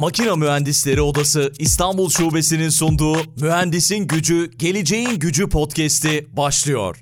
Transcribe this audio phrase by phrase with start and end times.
[0.00, 7.00] Makina Mühendisleri Odası İstanbul Şubesi'nin sunduğu Mühendisin Gücü, Geleceğin Gücü podcast'i başlıyor.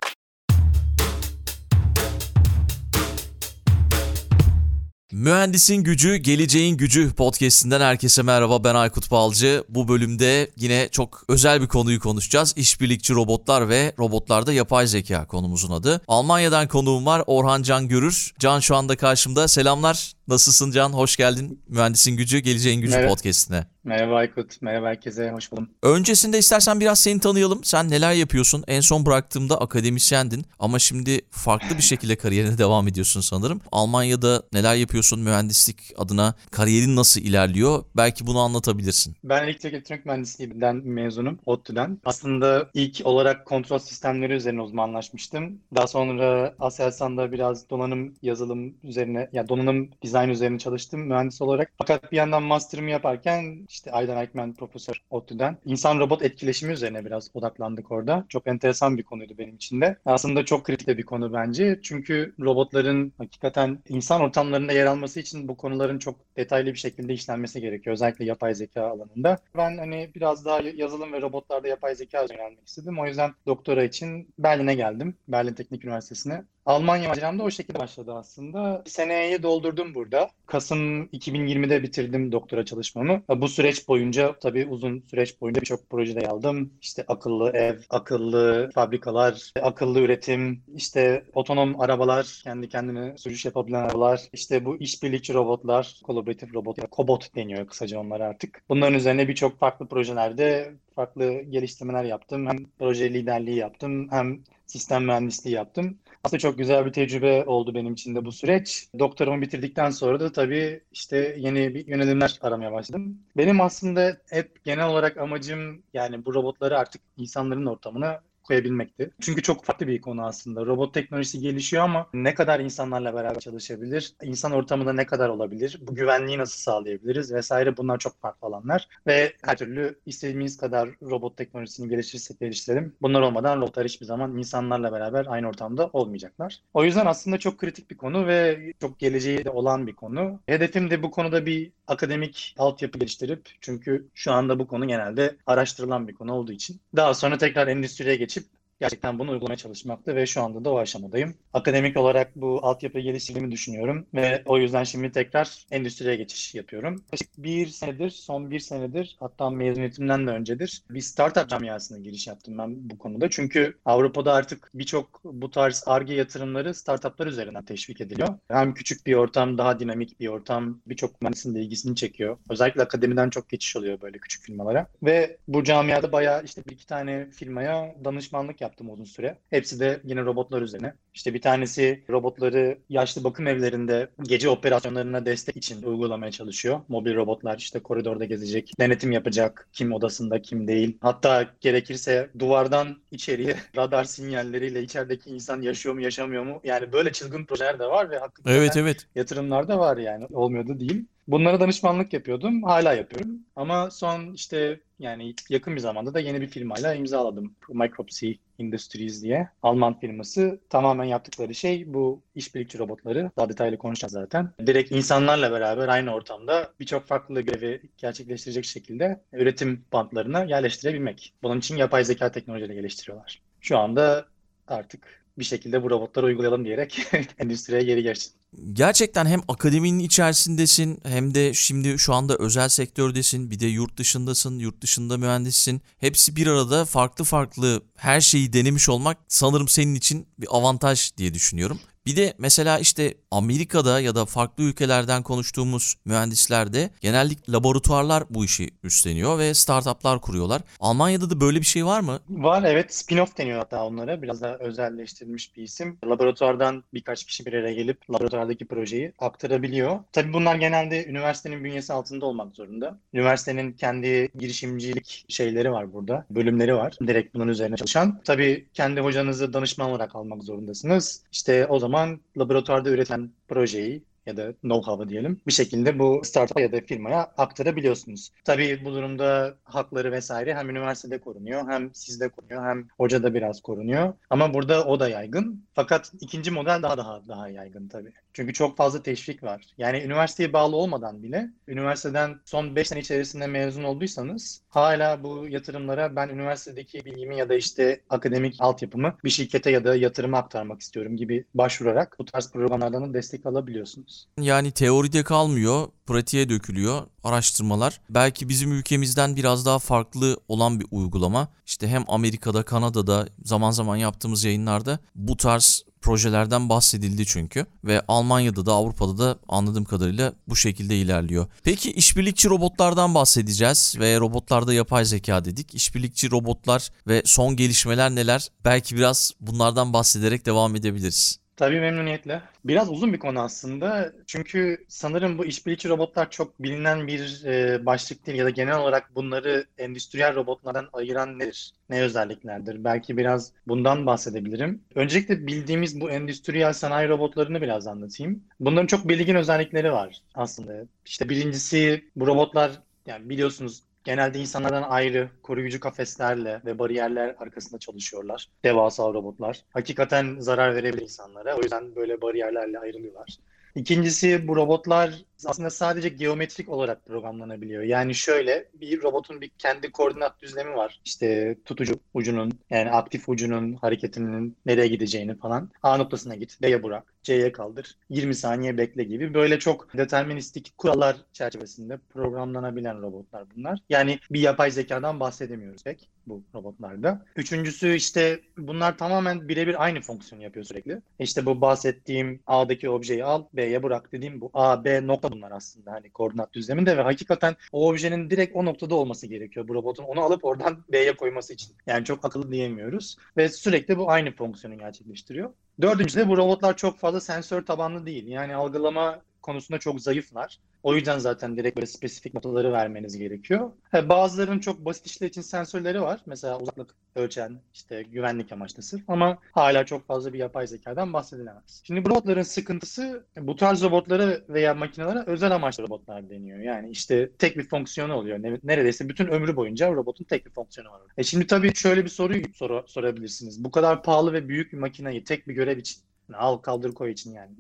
[5.13, 8.64] Mühendisin Gücü, Geleceğin Gücü podcast'inden herkese merhaba.
[8.64, 9.65] Ben Aykut Balcı.
[9.69, 12.55] Bu bölümde yine çok özel bir konuyu konuşacağız.
[12.57, 16.01] İşbirlikçi robotlar ve robotlarda yapay zeka konumuzun adı.
[16.09, 18.33] Almanya'dan konuğum var Orhan Can Görür.
[18.39, 19.49] Can şu anda karşımda.
[19.49, 20.18] Selamlar.
[20.29, 20.93] Nasılsın Can?
[20.93, 21.63] Hoş geldin.
[21.68, 23.11] Mühendisin Gücü, Geleceğin Gücü Merhaba.
[23.11, 23.67] podcast'ine.
[23.85, 25.69] Merhaba Aykut, merhaba herkese, hoş buldum.
[25.82, 27.64] Öncesinde istersen biraz seni tanıyalım.
[27.64, 28.64] Sen neler yapıyorsun?
[28.67, 33.61] En son bıraktığımda akademisyendin ama şimdi farklı bir şekilde kariyerine devam ediyorsun sanırım.
[33.72, 36.34] Almanya'da neler yapıyorsun mühendislik adına?
[36.50, 37.84] Kariyerin nasıl ilerliyor?
[37.97, 39.17] Belki bunu anlatabilirsin.
[39.25, 41.98] Ben elektrik elektronik mühendisliğinden mezunum, ODTÜ'den.
[42.05, 45.58] Aslında ilk olarak kontrol sistemleri üzerine uzmanlaşmıştım.
[45.75, 51.72] Daha sonra Aselsan'da biraz donanım yazılım üzerine, ya donanım dizayn üzerine çalıştım mühendis olarak.
[51.78, 57.30] Fakat bir yandan master'ımı yaparken işte Aydan Aykmen profesör ODTÜ'den insan robot etkileşimi üzerine biraz
[57.34, 58.24] odaklandık orada.
[58.28, 59.96] Çok enteresan bir konuydu benim için de.
[60.05, 61.80] Aslında çok kritik bir konu bence.
[61.83, 67.61] Çünkü robotların hakikaten insan ortamlarında yer alması için bu konuların çok detaylı bir şekilde işlenmesi
[67.61, 67.94] gerekiyor.
[67.94, 69.39] Özellikle yapay zeka alanında.
[69.56, 72.98] Ben hani biraz daha yazılım ve robotlarda yapay zeka öğrenmek istedim.
[72.98, 75.14] O yüzden doktora için Berlin'e geldim.
[75.28, 76.44] Berlin Teknik Üniversitesi'ne.
[76.69, 78.83] Almanya maceram da o şekilde başladı aslında.
[78.86, 80.30] Seneyi doldurdum burada.
[80.47, 83.22] Kasım 2020'de bitirdim doktora çalışmamı.
[83.28, 86.72] Bu süreç boyunca tabii uzun süreç boyunca birçok projede aldım.
[86.83, 94.20] İşte akıllı ev, akıllı fabrikalar, akıllı üretim, işte otonom arabalar, kendi kendine sürüş yapabilen arabalar,
[94.33, 98.62] işte bu işbirlikçi robotlar, kolaboratif robot ya kobot deniyor kısaca onlar artık.
[98.69, 102.46] Bunların üzerine birçok farklı projelerde farklı geliştirmeler yaptım.
[102.46, 105.98] Hem proje liderliği yaptım hem sistem mühendisliği yaptım.
[106.24, 108.88] Aslında çok güzel bir tecrübe oldu benim için de bu süreç.
[108.98, 113.18] Doktoramı bitirdikten sonra da tabii işte yeni bir yönelimler aramaya başladım.
[113.36, 119.11] Benim aslında hep genel olarak amacım yani bu robotları artık insanların ortamına koyabilmekti.
[119.20, 120.67] Çünkü çok farklı bir konu aslında.
[120.67, 124.13] Robot teknolojisi gelişiyor ama ne kadar insanlarla beraber çalışabilir?
[124.23, 125.79] İnsan ortamında ne kadar olabilir?
[125.81, 127.35] Bu güvenliği nasıl sağlayabiliriz?
[127.35, 128.89] Vesaire bunlar çok farklı alanlar.
[129.07, 132.95] Ve her türlü istediğimiz kadar robot teknolojisini geliştirirsek geliştirelim.
[133.03, 136.63] Bunlar olmadan robotlar hiçbir zaman insanlarla beraber aynı ortamda olmayacaklar.
[136.75, 140.41] O yüzden aslında çok kritik bir konu ve çok geleceği de olan bir konu.
[140.47, 146.09] Hedefim de bu konuda bir akademik altyapı geliştirip çünkü şu anda bu konu genelde araştırılan
[146.09, 148.38] bir konu olduğu için daha sonra tekrar endüstriye geçip
[148.81, 151.34] gerçekten bunu uygulamaya çalışmaktı ve şu anda da o aşamadayım.
[151.53, 157.05] Akademik olarak bu altyapıyı geliştirdiğimi düşünüyorum ve o yüzden şimdi tekrar endüstriye geçiş yapıyorum.
[157.38, 162.91] Bir senedir, son bir senedir hatta mezuniyetimden de öncedir bir startup camiasına giriş yaptım ben
[162.91, 163.31] bu konuda.
[163.31, 168.28] Çünkü Avrupa'da artık birçok bu tarz ARGE yatırımları startuplar üzerinden teşvik ediliyor.
[168.49, 172.38] Hem küçük bir ortam, daha dinamik bir ortam, birçok mühendisin de ilgisini çekiyor.
[172.50, 174.87] Özellikle akademiden çok geçiş oluyor böyle küçük firmalara.
[175.03, 179.39] Ve bu camiada bayağı işte bir iki tane firmaya danışmanlık yaptım yaptım uzun süre.
[179.51, 180.95] Hepsi de yine robotlar üzerine.
[181.15, 186.81] İşte bir tanesi robotları yaşlı bakım evlerinde gece operasyonlarına destek için uygulamaya çalışıyor.
[186.89, 190.99] Mobil robotlar işte koridorda gezecek, denetim yapacak, kim odasında kim değil.
[191.01, 196.61] Hatta gerekirse duvardan içeriye radar sinyalleriyle içerideki insan yaşıyor mu yaşamıyor mu?
[196.65, 199.06] Yani böyle çılgın projeler de var ve hakikaten Evet evet.
[199.15, 201.06] yatırımlar da var yani olmuyordu değil.
[201.28, 202.62] Bunlara danışmanlık yapıyordum.
[202.62, 203.39] Hala yapıyorum.
[203.56, 207.55] Ama son işte yani yakın bir zamanda da yeni bir firmayla imzaladım.
[207.69, 209.49] Micropsy Industries diye.
[209.62, 210.61] Alman firması.
[210.71, 213.31] Tamamen yaptıkları şey bu işbirlikçi robotları.
[213.37, 214.50] Daha detaylı konuşacağız zaten.
[214.67, 221.33] Direkt insanlarla beraber aynı ortamda birçok farklı görevi gerçekleştirecek şekilde üretim bantlarına yerleştirebilmek.
[221.43, 223.43] Bunun için yapay zeka teknolojileri geliştiriyorlar.
[223.61, 224.27] Şu anda
[224.69, 226.99] artık bir şekilde bu robotları uygulayalım diyerek
[227.38, 228.38] endüstriye geri geçtim.
[228.73, 233.51] Gerçekten hem akademinin içerisindesin hem de şimdi şu anda özel sektördesin.
[233.51, 235.83] Bir de yurt dışındasın, yurt dışında mühendissin.
[235.99, 241.35] Hepsi bir arada farklı farklı her şeyi denemiş olmak sanırım senin için bir avantaj diye
[241.35, 241.81] düşünüyorum.
[242.08, 248.70] Bir de mesela işte Amerika'da ya da farklı ülkelerden konuştuğumuz mühendislerde genellikle laboratuvarlar bu işi
[248.82, 250.62] üstleniyor ve startuplar kuruyorlar.
[250.81, 252.19] Almanya'da da böyle bir şey var mı?
[252.28, 254.22] Var evet spin-off deniyor hatta onlara.
[254.22, 255.99] Biraz daha özelleştirilmiş bir isim.
[256.05, 260.00] Laboratuvardan birkaç kişi bir araya gelip laboratuvardaki projeyi aktarabiliyor.
[260.12, 262.99] Tabii bunlar genelde üniversitenin bünyesi altında olmak zorunda.
[263.14, 266.26] Üniversitenin kendi girişimcilik şeyleri var burada.
[266.31, 266.96] Bölümleri var.
[267.06, 268.20] Direkt bunun üzerine çalışan.
[268.25, 271.22] Tabii kendi hocanızı danışman olarak almak zorundasınız.
[271.32, 271.98] İşte o zaman
[272.37, 278.31] laboratuvarda üretilen projeyi ya da know-how'ı diyelim bir şekilde bu startup'a ya da firmaya aktarabiliyorsunuz.
[278.45, 284.15] Tabii bu durumda hakları vesaire hem üniversitede korunuyor hem sizde korunuyor hem hocada biraz korunuyor.
[284.31, 285.65] Ama burada o da yaygın.
[285.75, 288.12] Fakat ikinci model daha daha daha yaygın tabii.
[288.33, 289.67] Çünkü çok fazla teşvik var.
[289.79, 296.17] Yani üniversiteye bağlı olmadan bile üniversiteden son 5 sene içerisinde mezun olduysanız hala bu yatırımlara
[296.17, 301.17] ben üniversitedeki bilgimi ya da işte akademik altyapımı bir şirkete ya da yatırıma aktarmak istiyorum
[301.17, 304.29] gibi başvurarak bu tarz programlardan da destek alabiliyorsunuz.
[304.41, 308.01] Yani teoride kalmıyor, pratiğe dökülüyor araştırmalar.
[308.11, 311.49] Belki bizim ülkemizden biraz daha farklı olan bir uygulama.
[311.67, 318.67] İşte hem Amerika'da, Kanada'da zaman zaman yaptığımız yayınlarda bu tarz projelerden bahsedildi çünkü ve Almanya'da
[318.67, 321.47] da Avrupa'da da anladığım kadarıyla bu şekilde ilerliyor.
[321.65, 325.75] Peki işbirlikçi robotlardan bahsedeceğiz ve robotlarda yapay zeka dedik.
[325.75, 328.49] İşbirlikçi robotlar ve son gelişmeler neler?
[328.65, 331.39] Belki biraz bunlardan bahsederek devam edebiliriz.
[331.58, 332.43] Tabii memnuniyetle.
[332.64, 334.12] Biraz uzun bir konu aslında.
[334.26, 339.14] Çünkü sanırım bu işbirlikçi robotlar çok bilinen bir e, başlık değil ya da genel olarak
[339.14, 341.72] bunları endüstriyel robotlardan ayıran nedir?
[341.90, 342.84] Ne özelliklerdir?
[342.84, 344.84] Belki biraz bundan bahsedebilirim.
[344.94, 348.44] Öncelikle bildiğimiz bu endüstriyel sanayi robotlarını biraz anlatayım.
[348.60, 350.72] Bunların çok belirgin özellikleri var aslında.
[351.06, 352.70] İşte birincisi bu robotlar
[353.06, 358.49] yani biliyorsunuz genelde insanlardan ayrı koruyucu kafeslerle ve bariyerler arkasında çalışıyorlar.
[358.65, 359.61] Devasa robotlar.
[359.71, 361.56] Hakikaten zarar verebilir insanlara.
[361.56, 363.39] O yüzden böyle bariyerlerle ayrılıyorlar.
[363.75, 365.15] İkincisi bu robotlar
[365.46, 367.82] aslında sadece geometrik olarak programlanabiliyor.
[367.82, 371.00] Yani şöyle bir robotun bir kendi koordinat düzlemi var.
[371.05, 375.70] İşte tutucu ucunun yani aktif ucunun hareketinin nereye gideceğini falan.
[375.82, 381.17] A noktasına git, B'ye bırak, C'ye kaldır, 20 saniye bekle gibi böyle çok deterministik kurallar
[381.32, 383.79] çerçevesinde programlanabilen robotlar bunlar.
[383.88, 387.25] Yani bir yapay zekadan bahsedemiyoruz pek bu robotlarda.
[387.37, 391.02] Üçüncüsü işte bunlar tamamen birebir aynı fonksiyonu yapıyor sürekli.
[391.19, 395.93] İşte bu bahsettiğim A'daki objeyi al, B'ye bırak dediğim bu A, B nokta bunlar aslında
[395.93, 400.05] hani koordinat düzleminde ve hakikaten o objenin direkt o noktada olması gerekiyor bu robotun.
[400.05, 401.73] Onu alıp oradan B'ye koyması için.
[401.87, 403.17] Yani çok akıllı diyemiyoruz.
[403.37, 405.51] Ve sürekli bu aynı fonksiyonu gerçekleştiriyor.
[405.83, 408.27] Dördüncüsü de bu robotlar çok fazla sensör tabanlı değil.
[408.27, 410.59] Yani algılama konusunda çok zayıflar.
[410.83, 413.71] O yüzden zaten direkt böyle spesifik notaları vermeniz gerekiyor.
[413.91, 416.21] He, bazılarının çok basit işler için sensörleri var.
[416.27, 421.83] Mesela uzaklık ölçen, işte güvenlik amaçlı sırf ama hala çok fazla bir yapay zekadan bahsedilemez.
[421.85, 426.59] Şimdi bu robotların sıkıntısı bu tarz robotlara veya makinelere özel amaçlı robotlar deniyor.
[426.59, 428.39] Yani işte tek bir fonksiyonu oluyor.
[428.65, 431.01] Neredeyse bütün ömrü boyunca robotun tek bir fonksiyonu var.
[431.17, 433.65] E şimdi tabii şöyle bir soruyu sor sorabilirsiniz.
[433.65, 435.97] Bu kadar pahalı ve büyük bir makineyi tek bir görev için
[436.35, 437.51] al kaldır koy için yani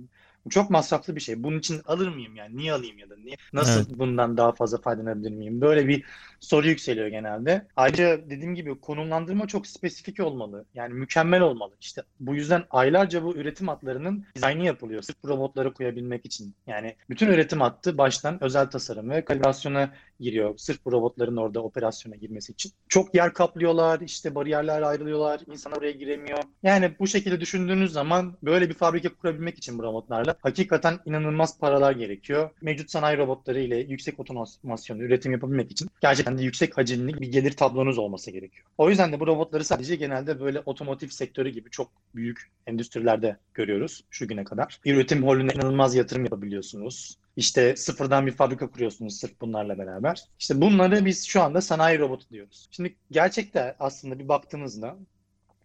[0.50, 1.42] çok masraflı bir şey.
[1.42, 2.56] Bunun için alır mıyım yani?
[2.56, 3.36] Niye alayım ya da niye?
[3.52, 3.98] Nasıl evet.
[3.98, 5.60] bundan daha fazla faydalanabilir miyim?
[5.60, 6.04] Böyle bir
[6.40, 7.66] soru yükseliyor genelde.
[7.76, 10.64] Ayrıca dediğim gibi konumlandırma çok spesifik olmalı.
[10.74, 11.74] Yani mükemmel olmalı.
[11.80, 15.02] İşte bu yüzden aylarca bu üretim hatlarının dizaynı yapılıyor.
[15.02, 16.54] Sırf bu robotları koyabilmek için.
[16.66, 20.58] Yani bütün üretim hattı baştan özel tasarım ve kalibrasyona giriyor.
[20.58, 22.72] Sırf bu robotların orada operasyona girmesi için.
[22.88, 26.38] Çok yer kaplıyorlar, işte bariyerler ayrılıyorlar, insanlar oraya giremiyor.
[26.62, 31.92] Yani bu şekilde düşündüğünüz zaman böyle bir fabrika kurabilmek için bu robotlarla hakikaten inanılmaz paralar
[31.92, 32.50] gerekiyor.
[32.62, 37.52] Mevcut sanayi robotları ile yüksek otomasyon üretim yapabilmek için gerçekten de yüksek hacimli bir gelir
[37.52, 38.66] tablonuz olması gerekiyor.
[38.78, 44.04] O yüzden de bu robotları sadece genelde böyle otomotiv sektörü gibi çok büyük endüstrilerde görüyoruz
[44.10, 44.80] şu güne kadar.
[44.84, 47.18] Üretim holüne inanılmaz yatırım yapabiliyorsunuz.
[47.36, 50.24] İşte sıfırdan bir fabrika kuruyorsunuz sırf bunlarla beraber.
[50.38, 52.68] İşte bunları biz şu anda sanayi robotu diyoruz.
[52.70, 54.96] Şimdi gerçekte aslında bir baktığınızda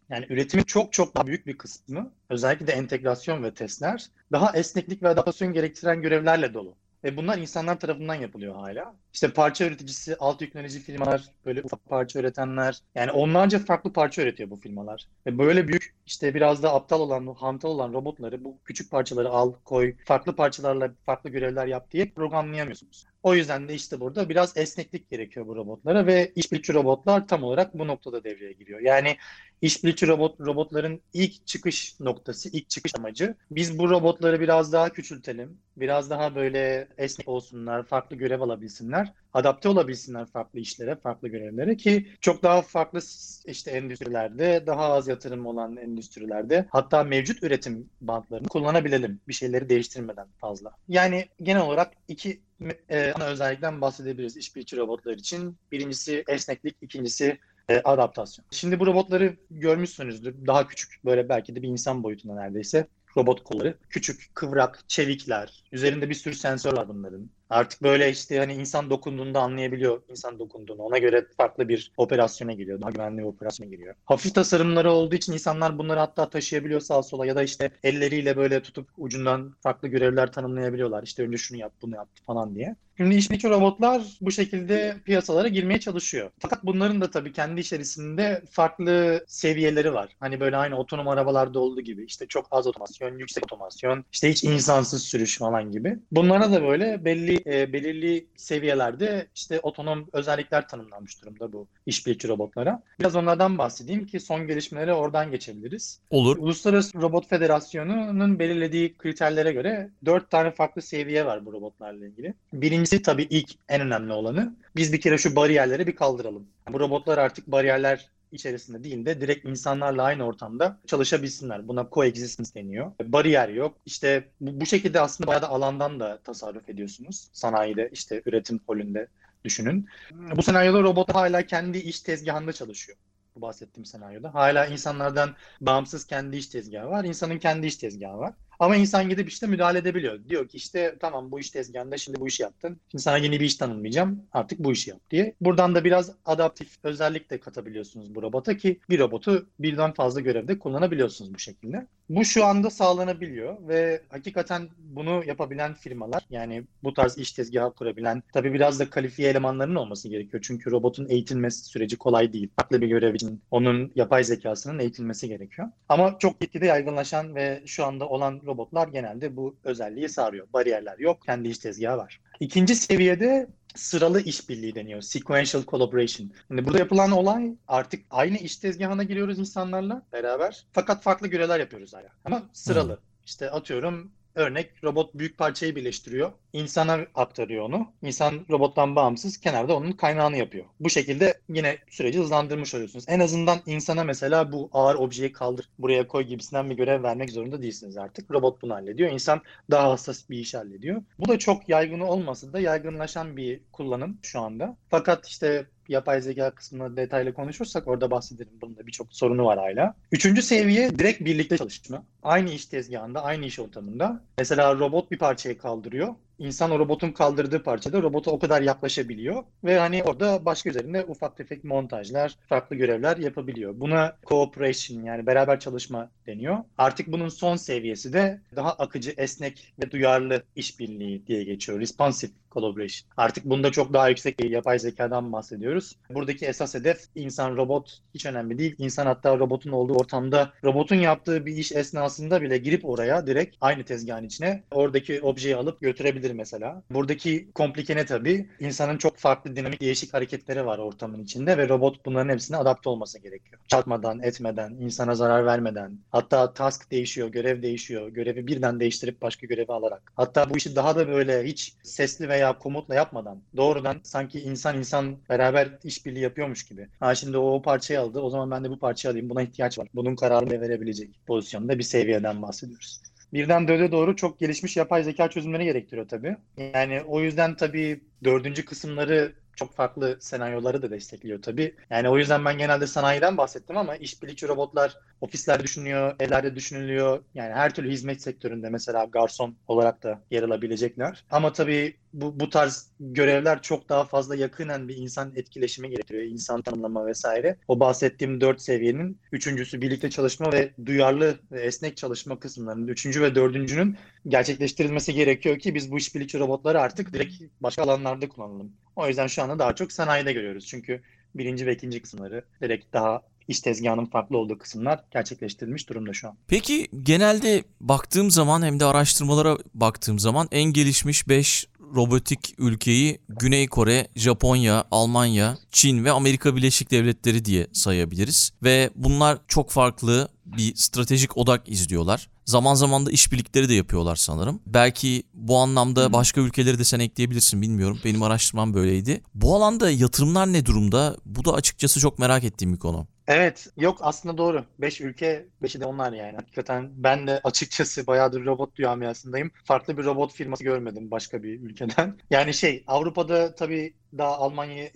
[0.10, 5.04] yani üretimin çok çok daha büyük bir kısmı özellikle de entegrasyon ve testler daha esneklik
[5.04, 6.76] ve adaptasyon gerektiren görevlerle dolu.
[7.04, 8.96] Ve bunlar insanlar tarafından yapılıyor hala.
[9.14, 12.80] İşte parça üreticisi, alt yüklenici firmalar, böyle ufak parça üretenler.
[12.96, 15.08] Yani onlarca farklı parça üretiyor bu firmalar.
[15.26, 19.54] Ve böyle büyük işte biraz da aptal olan, hantal olan robotları bu küçük parçaları al,
[19.66, 23.06] koy, farklı parçalarla farklı görevler yap diye programlayamıyorsunuz.
[23.24, 27.80] O yüzden de işte burada biraz esneklik gerekiyor bu robotlara ve işbirlikçi robotlar tam olarak
[27.80, 28.80] bu noktada devreye giriyor.
[28.80, 29.18] Yani
[29.64, 35.58] işbirlikçi robot robotların ilk çıkış noktası, ilk çıkış amacı biz bu robotları biraz daha küçültelim.
[35.78, 42.08] Biraz daha böyle esnek olsunlar, farklı görev alabilsinler, adapte olabilsinler farklı işlere, farklı görevlere ki
[42.22, 43.00] çok daha farklı
[43.46, 50.28] işte endüstrilerde, daha az yatırım olan endüstrilerde hatta mevcut üretim bantlarını kullanabilelim bir şeyleri değiştirmeden
[50.38, 50.72] fazla.
[50.88, 52.42] Yani genel olarak iki
[52.90, 55.58] e, ana özellikten bahsedebiliriz işbirlikçi robotlar için.
[55.72, 57.38] Birincisi esneklik, ikincisi
[57.70, 58.46] e, adaptasyon.
[58.52, 60.36] Şimdi bu robotları görmüşsünüzdür.
[60.48, 63.78] Daha küçük böyle belki de bir insan boyutunda neredeyse robot kolları.
[63.90, 65.64] Küçük, kıvrak, çevikler.
[65.72, 67.30] Üzerinde bir sürü sensör var bunların.
[67.54, 70.82] Artık böyle işte hani insan dokunduğunda anlayabiliyor insan dokunduğunu.
[70.82, 72.82] Ona göre farklı bir operasyona giriyor.
[72.82, 73.96] Daha güvenli bir operasyona giriyor.
[74.06, 78.62] Hafif tasarımları olduğu için insanlar bunları hatta taşıyabiliyor sağa sola ya da işte elleriyle böyle
[78.62, 81.04] tutup ucundan farklı görevler tanımlayabiliyorlar.
[81.04, 82.76] İşte önce şunu yap, bunu yap falan diye.
[82.98, 86.32] Şimdi işbirlikçi robotlar bu şekilde piyasalara girmeye çalışıyor.
[86.40, 90.16] Fakat bunların da tabii kendi içerisinde farklı seviyeleri var.
[90.20, 94.44] Hani böyle aynı otonom arabalarda olduğu gibi işte çok az otomasyon, yüksek otomasyon, işte hiç
[94.44, 96.00] insansız sürüş falan gibi.
[96.12, 102.84] Bunlara da böyle belli e, belirli seviyelerde işte otonom özellikler tanımlanmış durumda bu işbirlikçi robotlara.
[103.00, 106.00] Biraz onlardan bahsedeyim ki son gelişmelere oradan geçebiliriz.
[106.10, 106.38] Olur.
[106.38, 112.34] Uluslararası Robot Federasyonu'nun belirlediği kriterlere göre dört tane farklı seviye var bu robotlarla ilgili.
[112.54, 116.48] Birincisi tabii ilk en önemli olanı biz bir kere şu bariyerleri bir kaldıralım.
[116.70, 121.68] Bu robotlar artık bariyerler içerisinde değil de direkt insanlarla aynı ortamda çalışabilsinler.
[121.68, 122.92] Buna coexistence deniyor.
[123.04, 123.78] Bariyer yok.
[123.86, 127.30] İşte bu, bu şekilde aslında bayağı da alandan da tasarruf ediyorsunuz.
[127.34, 129.08] Sanayide işte üretim polünde
[129.46, 129.88] düşünün.
[130.36, 132.98] Bu senaryoda robot hala kendi iş tezgahında çalışıyor
[133.36, 134.34] bu bahsettiğim senaryoda.
[134.34, 137.04] Hala insanlardan bağımsız kendi iş tezgahı var.
[137.04, 138.34] İnsanın kendi iş tezgahı var.
[138.60, 140.20] Ama insan gidip işte müdahale edebiliyor.
[140.30, 142.78] Diyor ki işte tamam bu iş tezgahında şimdi bu işi yaptın.
[142.92, 144.24] Şimdi sana yeni bir iş tanımlayacağım.
[144.32, 145.36] Artık bu işi yap diye.
[145.42, 150.60] Buradan da biraz adaptif özellik de katabiliyorsunuz bu robota ki bir robotu birden fazla görevde
[150.60, 151.88] kullanabiliyorsunuz bu şekilde.
[152.10, 158.24] Bu şu anda sağlanabiliyor ve hakikaten bunu yapabilen firmalar yani bu tarz iş tezgahı kurabilen
[158.34, 160.44] tabii biraz da kalifiye elemanların olması gerekiyor.
[160.48, 162.50] Çünkü robotun eğitilmesi süreci kolay değil.
[162.56, 165.68] Farklı bir görev için onun yapay zekasının eğitilmesi gerekiyor.
[165.90, 170.48] Ama çok gitgide yaygınlaşan ve şu anda olan robotlar genelde bu özelliği sağlıyor.
[170.54, 172.22] Bariyerler yok, kendi iş tezgahı var.
[172.40, 175.02] İkinci seviyede sıralı işbirliği deniyor.
[175.02, 176.32] Sequential collaboration.
[176.48, 180.66] Şimdi burada yapılan olay artık aynı iş tezgahına giriyoruz insanlarla beraber.
[180.72, 182.10] Fakat farklı görevler yapıyoruz hala.
[182.26, 182.94] Ama sıralı.
[182.94, 183.04] Hmm.
[183.26, 186.32] İşte atıyorum Örnek robot büyük parçayı birleştiriyor.
[186.54, 187.88] İnsana aktarıyor onu.
[188.02, 190.66] İnsan robottan bağımsız kenarda onun kaynağını yapıyor.
[190.80, 193.06] Bu şekilde yine süreci hızlandırmış oluyorsunuz.
[193.08, 197.62] En azından insana mesela bu ağır objeyi kaldır, buraya koy gibisinden bir görev vermek zorunda
[197.62, 198.32] değilsiniz artık.
[198.32, 199.12] Robot bunu hallediyor.
[199.12, 201.04] İnsan daha hassas bir iş hallediyor.
[201.20, 204.78] Bu da çok yaygın olmasa da yaygınlaşan bir kullanım şu anda.
[204.90, 208.54] Fakat işte yapay zeka kısmında detaylı konuşursak orada bahsederim.
[208.62, 209.96] Bunun da birçok sorunu var hala.
[210.12, 212.06] Üçüncü seviye direkt birlikte çalışma.
[212.24, 214.22] Aynı iş tezgahında, aynı iş ortamında.
[214.38, 219.80] Mesela robot bir parçayı kaldırıyor insan o robotun kaldırdığı parçada robota o kadar yaklaşabiliyor ve
[219.80, 223.80] hani orada başka üzerinde ufak tefek montajlar, farklı görevler yapabiliyor.
[223.80, 226.58] Buna cooperation yani beraber çalışma deniyor.
[226.78, 231.80] Artık bunun son seviyesi de daha akıcı, esnek ve duyarlı işbirliği diye geçiyor.
[231.80, 233.10] Responsive collaboration.
[233.18, 235.96] Artık bunda çok daha yüksek yapay zekadan bahsediyoruz.
[236.10, 238.76] Buradaki esas hedef insan robot hiç önemli değil.
[238.78, 243.84] İnsan hatta robotun olduğu ortamda robotun yaptığı bir iş esnasında bile girip oraya direkt aynı
[243.84, 246.84] tezgahın içine oradaki objeyi alıp götürebilir mesela.
[246.90, 248.50] Buradaki komplike ne tabii?
[248.60, 253.20] İnsanın çok farklı dinamik değişik hareketleri var ortamın içinde ve robot bunların hepsine adapte olması
[253.20, 253.60] gerekiyor.
[253.68, 256.00] Çarpmadan, etmeden, insana zarar vermeden.
[256.12, 258.08] Hatta task değişiyor, görev değişiyor.
[258.08, 260.12] Görevi birden değiştirip başka görevi alarak.
[260.16, 265.18] Hatta bu işi daha da böyle hiç sesli veya komutla yapmadan doğrudan sanki insan insan
[265.30, 266.88] beraber işbirliği yapıyormuş gibi.
[267.00, 268.20] Ha şimdi o, o parçayı aldı.
[268.20, 269.30] O zaman ben de bu parçayı alayım.
[269.30, 269.88] Buna ihtiyaç var.
[269.94, 273.02] Bunun kararını verebilecek pozisyonda bir seviyeden bahsediyoruz
[273.34, 276.38] birden dörde doğru çok gelişmiş yapay zeka çözümleri gerektiriyor tabii.
[276.58, 281.76] Yani o yüzden tabii dördüncü kısımları çok farklı senaryoları da destekliyor tabii.
[281.90, 287.24] Yani o yüzden ben genelde sanayiden bahsettim ama işbirlikçi robotlar ofislerde düşünülüyor, evlerde düşünülüyor.
[287.34, 291.26] Yani her türlü hizmet sektöründe mesela garson olarak da yer alabilecekler.
[291.32, 296.24] Ama tabii bu, bu tarz görevler çok daha fazla yakınen bir insan etkileşimi gerektiriyor.
[296.24, 297.58] İnsan tanımlama vesaire.
[297.68, 303.36] O bahsettiğim dört seviyenin üçüncüsü birlikte çalışma ve duyarlı ve esnek çalışma kısımlarının üçüncü ve
[303.36, 308.74] dördüncünün gerçekleştirilmesi gerekiyor ki biz bu işbirlikçi robotları artık direkt başka alanlarda kullanalım.
[308.96, 310.66] O yüzden şu anda daha çok sanayide görüyoruz.
[310.66, 311.02] Çünkü
[311.36, 316.38] birinci ve ikinci kısımları direkt daha iş tezgahının farklı olduğu kısımlar gerçekleştirilmiş durumda şu an.
[316.48, 323.68] Peki genelde baktığım zaman hem de araştırmalara baktığım zaman en gelişmiş 5 robotik ülkeyi Güney
[323.68, 328.54] Kore, Japonya, Almanya, Çin ve Amerika Birleşik Devletleri diye sayabiliriz.
[328.64, 332.30] Ve bunlar çok farklı bir stratejik odak izliyorlar.
[332.46, 334.60] Zaman zaman da işbirlikleri de yapıyorlar sanırım.
[334.68, 338.00] Belki bu anlamda başka ülkeleri de sen ekleyebilirsin bilmiyorum.
[338.06, 339.22] Benim araştırmam böyleydi.
[339.34, 341.18] Bu alanda yatırımlar ne durumda?
[341.26, 343.08] Bu da açıkçası çok merak ettiğim bir konu.
[343.28, 344.66] Evet, yok aslında doğru.
[344.80, 346.36] 5 ülke, 5'i de onlar yani.
[346.36, 349.52] Hakikaten ben de açıkçası bayağıdır robot camiasındayım.
[349.66, 352.18] Farklı bir robot firması görmedim başka bir ülkeden.
[352.30, 354.92] Yani şey, Avrupa'da tabii daha Almanya'yı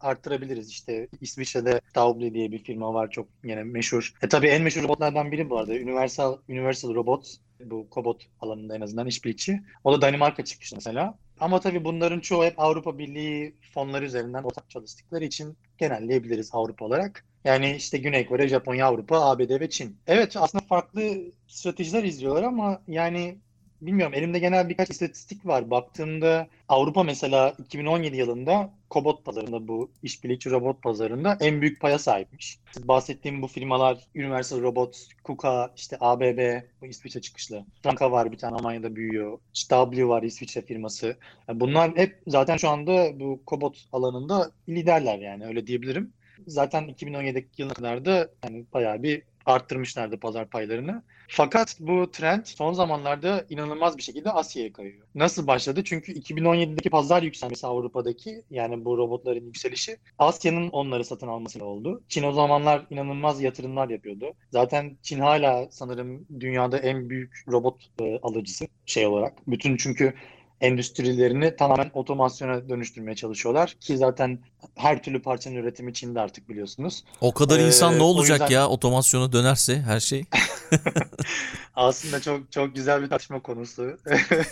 [0.00, 0.70] arttırabiliriz.
[0.70, 4.12] İşte İsviçre'de Taubli diye bir firma var çok yine meşhur.
[4.22, 5.72] E tabii en meşhur robotlardan biri bu arada.
[5.72, 7.36] Universal Universal Robots.
[7.64, 9.62] Bu Cobot alanında en azından işbirlikçi.
[9.84, 11.18] O da Danimarka çıkmıştı mesela.
[11.40, 17.24] Ama tabii bunların çoğu hep Avrupa Birliği fonları üzerinden ortak çalıştıkları için genelleyebiliriz Avrupa olarak.
[17.46, 19.96] Yani işte Güney Kore, Japonya, Avrupa, ABD ve Çin.
[20.06, 21.16] Evet aslında farklı
[21.48, 23.36] stratejiler izliyorlar ama yani
[23.80, 25.70] bilmiyorum elimde genel birkaç istatistik var.
[25.70, 32.58] Baktığımda Avrupa mesela 2017 yılında Cobot pazarında bu işbirlikçi robot pazarında en büyük paya sahipmiş.
[32.78, 37.64] Bahsettiğim bu firmalar Universal Robots, KUKA, işte ABB, bu İsviçre çıkışlı.
[37.82, 39.38] Franka var bir tane Almanya'da büyüyor.
[39.52, 41.16] W var İsviçre firması.
[41.54, 46.12] bunlar hep zaten şu anda bu Cobot alanında liderler yani öyle diyebilirim.
[46.46, 51.02] Zaten 2017 yılına yani bayağı bir arttırmışlardı pazar paylarını.
[51.28, 55.06] Fakat bu trend son zamanlarda inanılmaz bir şekilde Asya'ya kayıyor.
[55.14, 55.84] Nasıl başladı?
[55.84, 62.02] Çünkü 2017'deki pazar yükselmesi Avrupa'daki yani bu robotların yükselişi Asya'nın onları satın almasıyla oldu.
[62.08, 64.32] Çin o zamanlar inanılmaz yatırımlar yapıyordu.
[64.52, 69.32] Zaten Çin hala sanırım dünyada en büyük robot e, alıcısı şey olarak.
[69.46, 70.14] Bütün çünkü
[70.60, 73.76] endüstrilerini tamamen otomasyona dönüştürmeye çalışıyorlar.
[73.80, 74.38] Ki zaten
[74.74, 77.04] her türlü parçanın üretimi Çin'de artık biliyorsunuz.
[77.20, 78.54] O kadar ee, insan ne olacak yüzden...
[78.54, 80.24] ya otomasyona dönerse her şey?
[81.74, 83.98] Aslında çok çok güzel bir tartışma konusu.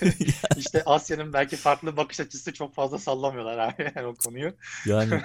[0.56, 4.52] İşte Asya'nın belki farklı bakış açısı çok fazla sallamıyorlar abi yani o konuyu.
[4.86, 5.20] Yani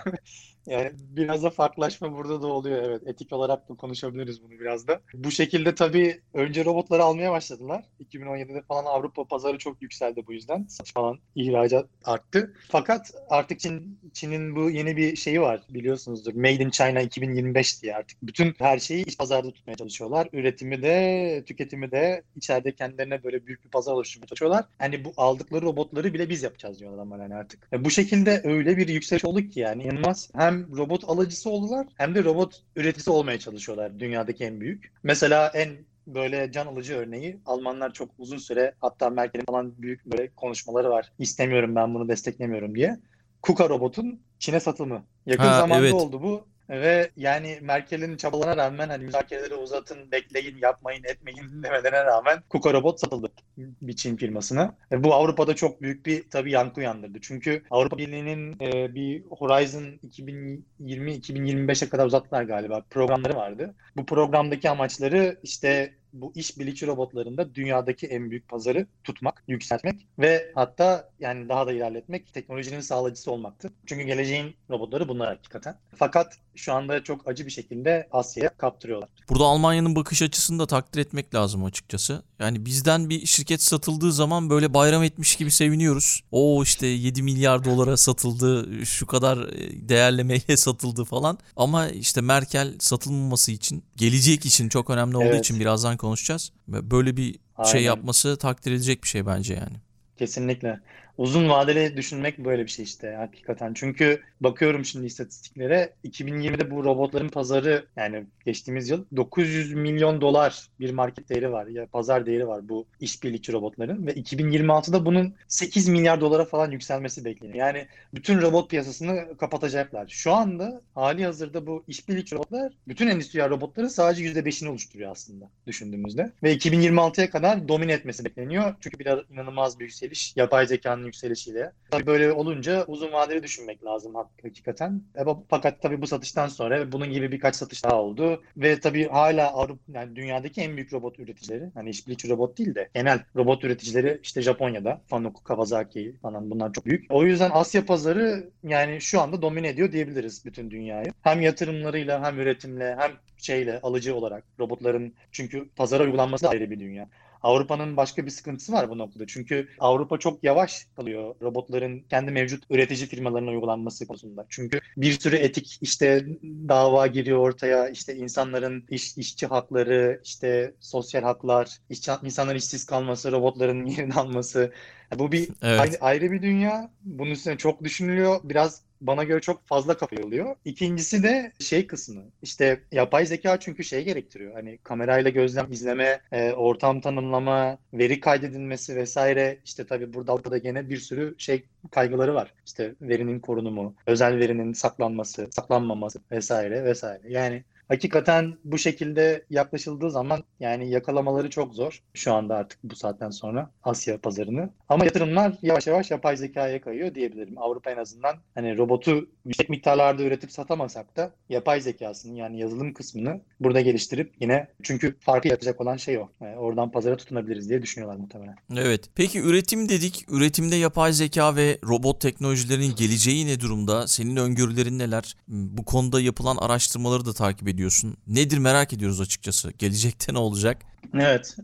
[0.69, 2.83] Yani biraz da farklılaşma burada da oluyor.
[2.83, 5.01] Evet, etik olarak da konuşabiliriz bunu biraz da.
[5.13, 7.85] Bu şekilde tabii önce robotları almaya başladılar.
[8.11, 10.67] 2017'de falan Avrupa pazarı çok yükseldi bu yüzden.
[10.93, 12.53] Falan ihracat arttı.
[12.69, 16.33] Fakat artık Çin, Çin'in bu yeni bir şeyi var biliyorsunuzdur.
[16.33, 18.17] Made in China 2025 diye artık.
[18.23, 20.29] Bütün her şeyi iç pazarda tutmaya çalışıyorlar.
[20.33, 24.65] Üretimi de, tüketimi de içeride kendilerine böyle büyük bir pazar oluşturmaya çalışıyorlar.
[24.79, 27.67] Hani bu aldıkları robotları bile biz yapacağız diyorlar ama yani artık.
[27.73, 30.29] E bu şekilde öyle bir yükseliş oldu ki yani inanılmaz.
[30.35, 34.93] Hem hem robot alıcısı oldular hem de robot üreticisi olmaya çalışıyorlar dünyadaki en büyük.
[35.03, 35.69] Mesela en
[36.07, 41.11] böyle can alıcı örneği Almanlar çok uzun süre hatta Merkel'in falan büyük böyle konuşmaları var.
[41.19, 42.99] İstemiyorum ben bunu desteklemiyorum diye.
[43.41, 45.03] KUKA robotun Çin'e satımı.
[45.25, 45.93] Yakın ha, zamanda evet.
[45.93, 46.47] oldu bu.
[46.69, 52.99] Ve yani Merkel'in çabalana rağmen hani müzakereleri uzatın, bekleyin, yapmayın, etmeyin demelerine rağmen Kuka Robot
[52.99, 54.75] satıldı bir Çin firmasına.
[54.91, 57.17] Ve bu Avrupa'da çok büyük bir tabii yankı uyandırdı.
[57.21, 63.75] Çünkü Avrupa Birliği'nin e, bir Horizon 2020-2025'e kadar uzattılar galiba programları vardı.
[63.95, 71.09] Bu programdaki amaçları işte bu işbirlikçi robotlarında dünyadaki en büyük pazarı tutmak, yükseltmek ve hatta
[71.19, 73.69] yani daha da ilerletmek teknolojinin sağlayıcısı olmaktı.
[73.85, 75.75] Çünkü geleceğin robotları bunlar hakikaten.
[75.95, 79.09] Fakat şu anda çok acı bir şekilde Asya'ya kaptırıyorlar.
[79.29, 82.23] Burada Almanya'nın bakış açısını da takdir etmek lazım açıkçası.
[82.39, 86.23] Yani bizden bir şirket satıldığı zaman böyle bayram etmiş gibi seviniyoruz.
[86.31, 91.37] O işte 7 milyar dolara satıldı, şu kadar e, değerlemeyle satıldı falan.
[91.55, 95.39] Ama işte Merkel satılmaması için, gelecek için çok önemli olduğu evet.
[95.45, 96.51] için birazdan konuşacağız.
[96.67, 97.71] Böyle bir şey Aynen.
[97.71, 99.77] şey yapması takdir edilecek bir şey bence yani.
[100.17, 100.79] Kesinlikle
[101.17, 103.73] uzun vadeli düşünmek böyle bir şey işte hakikaten.
[103.73, 110.91] Çünkü bakıyorum şimdi istatistiklere 2020'de bu robotların pazarı yani geçtiğimiz yıl 900 milyon dolar bir
[110.91, 116.21] market değeri var ya pazar değeri var bu işbirlikçi robotların ve 2026'da bunun 8 milyar
[116.21, 117.57] dolara falan yükselmesi bekleniyor.
[117.59, 120.07] Yani bütün robot piyasasını kapatacaklar.
[120.07, 126.31] Şu anda hali hazırda bu işbirlikçi robotlar bütün endüstriyel robotların sadece %5'ini oluşturuyor aslında düşündüğümüzde.
[126.43, 128.75] Ve 2026'ya kadar domine etmesi bekleniyor.
[128.81, 131.71] Çünkü biraz inanılmaz bir yükseliş yapay zekanın yükselişiyle.
[131.91, 135.03] Tabii böyle olunca uzun vadeli düşünmek lazım hakikaten.
[135.15, 138.43] E, fakat tabii bu satıştan sonra bunun gibi birkaç satış daha oldu.
[138.57, 142.89] Ve tabii hala Avrupa, yani dünyadaki en büyük robot üreticileri, hani işbirlikçi robot değil de
[142.93, 147.05] genel robot üreticileri işte Japonya'da, Fanuc, Kawasaki falan bunlar çok büyük.
[147.09, 151.11] O yüzden Asya pazarı yani şu anda domine ediyor diyebiliriz bütün dünyayı.
[151.21, 156.79] Hem yatırımlarıyla hem üretimle hem şeyle alıcı olarak robotların çünkü pazara uygulanması da ayrı bir
[156.79, 157.09] dünya.
[157.41, 159.27] Avrupa'nın başka bir sıkıntısı var bu noktada.
[159.27, 164.45] Çünkü Avrupa çok yavaş kalıyor robotların kendi mevcut üretici firmalarına uygulanması konusunda.
[164.49, 167.89] Çünkü bir sürü etik işte dava giriyor ortaya.
[167.89, 174.71] İşte insanların iş, işçi hakları, işte sosyal haklar, iş, insanların işsiz kalması, robotların yerini alması.
[175.15, 175.79] Bu bir evet.
[175.79, 176.89] ayrı, ayrı bir dünya.
[177.01, 178.39] Bunun üstüne çok düşünülüyor.
[178.43, 180.55] Biraz bana göre çok fazla kafa yoruluyor.
[180.65, 182.21] İkincisi de şey kısmı.
[182.41, 184.53] İşte yapay zeka çünkü şey gerektiriyor.
[184.53, 189.57] Hani kamerayla gözlem izleme, e, ortam tanımlama, veri kaydedilmesi vesaire.
[189.65, 192.53] İşte tabii burada da gene bir sürü şey kaygıları var.
[192.65, 197.21] İşte verinin korunumu, özel verinin saklanması, saklanmaması vesaire vesaire.
[197.27, 203.29] Yani Hakikaten bu şekilde yaklaşıldığı zaman yani yakalamaları çok zor şu anda artık bu saatten
[203.29, 204.69] sonra Asya pazarını.
[204.89, 207.57] Ama yatırımlar yavaş yavaş yapay zekaya kayıyor diyebilirim.
[207.57, 213.41] Avrupa en azından hani robotu yüksek miktarlarda üretip satamasak da yapay zekasını yani yazılım kısmını
[213.59, 216.29] burada geliştirip yine çünkü farkı yaratacak olan şey o.
[216.41, 218.55] Yani oradan pazara tutunabiliriz diye düşünüyorlar muhtemelen.
[218.75, 219.09] Evet.
[219.15, 220.25] Peki üretim dedik.
[220.29, 224.07] Üretimde yapay zeka ve robot teknolojilerinin geleceği ne durumda?
[224.07, 225.35] Senin öngörülerin neler?
[225.47, 228.17] Bu konuda yapılan araştırmaları da takip ediyorsun.
[228.27, 229.71] Nedir merak ediyoruz açıkçası.
[229.77, 230.77] Gelecekte ne olacak?
[231.13, 231.55] Evet,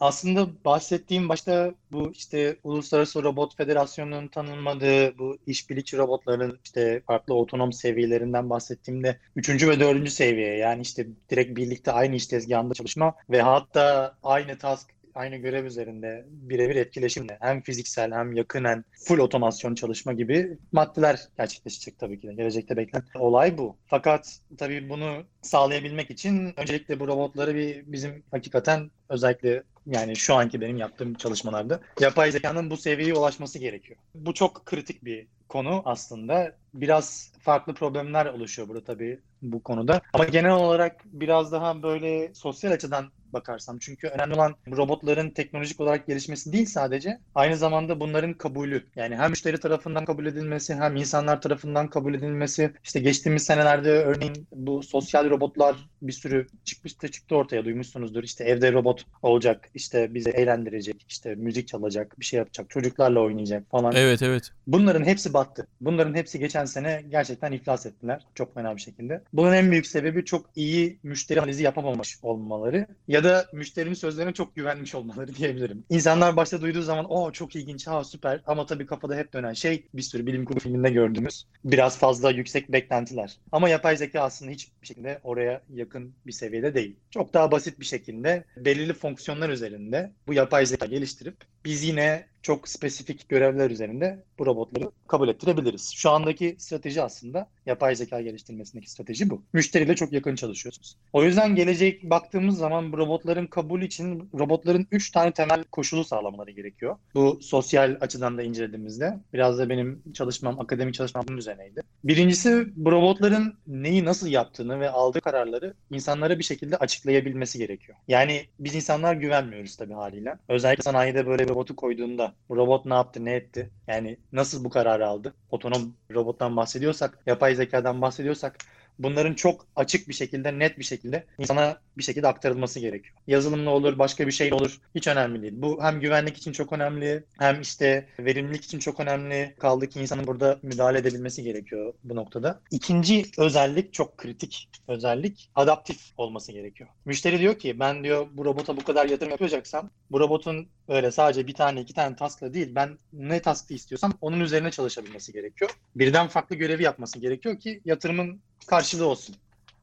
[0.00, 7.72] aslında bahsettiğim başta bu işte Uluslararası Robot Federasyonu'nun tanınmadığı bu işbirlikçi robotların işte farklı otonom
[7.72, 13.42] seviyelerinden bahsettiğimde üçüncü ve dördüncü seviye yani işte direkt birlikte aynı iş tezgahında çalışma ve
[13.42, 20.12] hatta aynı task aynı görev üzerinde birebir etkileşimle hem fiziksel hem yakınen full otomasyon çalışma
[20.12, 22.34] gibi maddeler gerçekleşecek tabii ki de.
[22.34, 23.76] Gelecekte beklenen olay bu.
[23.86, 30.60] Fakat tabii bunu sağlayabilmek için öncelikle bu robotları bir bizim hakikaten özellikle yani şu anki
[30.60, 33.98] benim yaptığım çalışmalarda yapay zekanın bu seviyeye ulaşması gerekiyor.
[34.14, 36.52] Bu çok kritik bir konu aslında.
[36.74, 40.00] Biraz farklı problemler oluşuyor burada tabii bu konuda.
[40.12, 43.78] Ama genel olarak biraz daha böyle sosyal açıdan bakarsam.
[43.78, 47.18] Çünkü önemli olan robotların teknolojik olarak gelişmesi değil sadece.
[47.34, 48.86] Aynı zamanda bunların kabulü.
[48.96, 52.72] Yani hem müşteri tarafından kabul edilmesi hem insanlar tarafından kabul edilmesi.
[52.84, 58.22] İşte geçtiğimiz senelerde örneğin bu sosyal robotlar bir sürü çıkmıştı çıktı ortaya duymuşsunuzdur.
[58.22, 63.70] İşte evde robot olacak, işte bizi eğlendirecek, işte müzik çalacak, bir şey yapacak, çocuklarla oynayacak
[63.70, 63.92] falan.
[63.96, 64.52] Evet evet.
[64.66, 65.66] Bunların hepsi battı.
[65.80, 68.26] Bunların hepsi geçen sene gerçekten iflas ettiler.
[68.34, 69.22] Çok fena bir şekilde.
[69.32, 74.56] Bunun en büyük sebebi çok iyi müşteri analizi yapamamış olmaları ya da müşterinin sözlerine çok
[74.56, 75.84] güvenmiş olmaları diyebilirim.
[75.90, 79.86] İnsanlar başta duyduğu zaman o çok ilginç, ha süper ama tabii kafada hep dönen şey
[79.94, 83.36] bir sürü bilim kurgu filminde gördüğümüz biraz fazla yüksek beklentiler.
[83.52, 86.96] Ama yapay zeka aslında hiçbir şekilde oraya yakın bir seviyede değil.
[87.10, 92.68] Çok daha basit bir şekilde belirli fonksiyonlar üzerinde bu yapay zeka geliştirip biz yine çok
[92.68, 95.92] spesifik görevler üzerinde bu robotları kabul ettirebiliriz.
[95.96, 99.42] Şu andaki strateji aslında yapay zeka geliştirmesindeki strateji bu.
[99.52, 100.96] Müşteriyle çok yakın çalışıyorsunuz.
[101.12, 106.96] O yüzden gelecek baktığımız zaman robotların kabul için robotların 3 tane temel koşulu sağlamaları gerekiyor.
[107.14, 111.82] Bu sosyal açıdan da incelediğimizde biraz da benim çalışmam, akademik çalışmam bunun üzerineydi.
[112.04, 117.98] Birincisi bu robotların neyi nasıl yaptığını ve aldığı kararları insanlara bir şekilde açıklayabilmesi gerekiyor.
[118.08, 120.38] Yani biz insanlar güvenmiyoruz tabii haliyle.
[120.48, 123.70] Özellikle sanayide böyle bir robotu koyduğunda robot ne yaptı, ne etti?
[123.86, 125.34] Yani nasıl bu kararı aldı?
[125.50, 128.58] Otonom robottan bahsediyorsak, yapay zekadan bahsediyorsak
[128.98, 133.14] bunların çok açık bir şekilde, net bir şekilde insana bir şekilde aktarılması gerekiyor.
[133.26, 134.80] Yazılımla olur, başka bir şey olur.
[134.94, 135.54] Hiç önemli değil.
[135.56, 139.54] Bu hem güvenlik için çok önemli, hem işte verimlilik için çok önemli.
[139.58, 142.60] Kaldı ki insanın burada müdahale edebilmesi gerekiyor bu noktada.
[142.70, 146.90] İkinci özellik çok kritik özellik adaptif olması gerekiyor.
[147.04, 151.46] Müşteri diyor ki ben diyor bu robota bu kadar yatırım yapacaksam bu robotun öyle sadece
[151.46, 155.70] bir tane iki tane taskla değil ben ne taskı istiyorsam onun üzerine çalışabilmesi gerekiyor.
[155.96, 159.36] Birden farklı görevi yapması gerekiyor ki yatırımın karşılığı olsun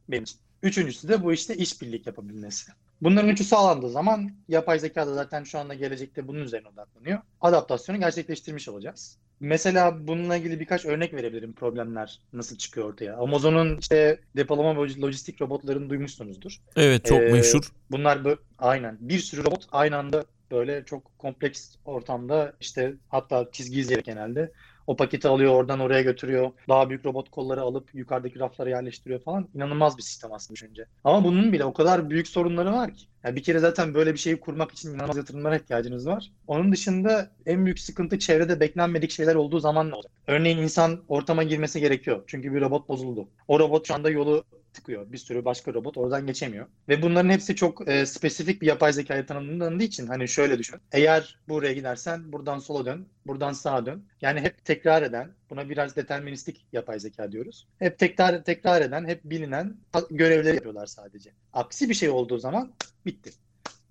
[0.10, 0.38] benim için.
[0.64, 2.72] Üçüncüsü de bu işte işbirlik yapabilmesi.
[3.02, 7.20] Bunların üçü sağlandığı zaman yapay zeka da zaten şu anda gelecekte bunun üzerine odaklanıyor.
[7.42, 9.18] Adaptasyonu gerçekleştirmiş olacağız.
[9.40, 13.18] Mesela bununla ilgili birkaç örnek verebilirim problemler nasıl çıkıyor ortaya.
[13.18, 16.62] Amazon'un işte depolama ve lojistik robotlarını duymuşsunuzdur.
[16.76, 17.72] Evet çok Ee, meşhur.
[17.92, 23.80] Bunlar böyle aynen bir sürü robot aynı anda böyle çok kompleks ortamda işte hatta çizgi
[23.80, 24.52] izleyerek genelde
[24.88, 26.52] o paketi alıyor oradan oraya götürüyor.
[26.70, 29.50] Daha büyük robot kolları alıp yukarıdaki raflara yerleştiriyor falan.
[29.56, 30.86] İnanılmaz bir sistem aslında düşünce.
[31.04, 33.06] Ama bunun bile o kadar büyük sorunları var ki.
[33.24, 36.32] Yani bir kere zaten böyle bir şeyi kurmak için inanılmaz yatırımlara ihtiyacınız var.
[36.48, 40.12] Onun dışında en büyük sıkıntı çevrede beklenmedik şeyler olduğu zaman olacak?
[40.28, 42.24] Örneğin insan ortama girmesi gerekiyor.
[42.28, 43.28] Çünkü bir robot bozuldu.
[43.48, 45.12] O robot şu anda yolu tıkıyor.
[45.12, 46.68] Bir sürü başka robot oradan geçemiyor.
[46.90, 50.80] Ve bunların hepsi çok e, spesifik bir yapay zekaya tanımlandığı için hani şöyle düşün.
[50.92, 54.06] Eğer buraya gidersen buradan sola dön, buradan sağa dön.
[54.22, 57.68] Yani hep tekrar eden, buna biraz deterministik yapay zeka diyoruz.
[57.80, 59.78] Hep tekrar tekrar eden, hep bilinen
[60.12, 61.32] görevleri yapıyorlar sadece.
[61.54, 62.72] Aksi bir şey olduğu zaman
[63.14, 63.32] bitti.